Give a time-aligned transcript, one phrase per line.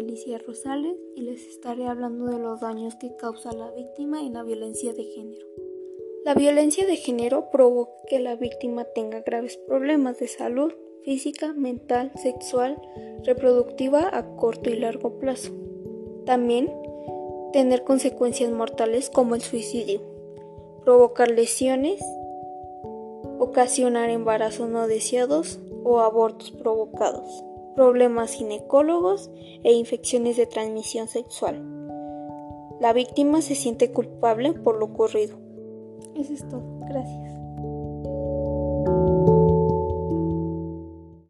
[0.00, 4.42] Alicia Rosales y les estaré hablando de los daños que causa la víctima en la
[4.42, 5.46] violencia de género.
[6.24, 10.72] La violencia de género provoca que la víctima tenga graves problemas de salud
[11.04, 12.80] física, mental, sexual,
[13.24, 15.52] reproductiva a corto y largo plazo.
[16.24, 16.72] También
[17.52, 20.00] tener consecuencias mortales como el suicidio,
[20.84, 22.00] provocar lesiones,
[23.38, 29.30] ocasionar embarazos no deseados o abortos provocados problemas ginecólogos
[29.64, 31.62] e infecciones de transmisión sexual.
[32.80, 35.38] La víctima se siente culpable por lo ocurrido.
[36.16, 36.62] Eso es todo.
[36.88, 37.39] Gracias.